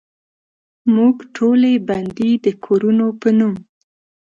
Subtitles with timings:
[0.95, 3.53] موږ ټولې بندې دکورونو په نوم،